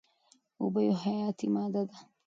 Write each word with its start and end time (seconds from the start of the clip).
اوبه 0.61 0.79
یوه 0.87 0.97
حیاتي 1.05 1.47
ماده 1.55 1.83
ده. 1.89 1.97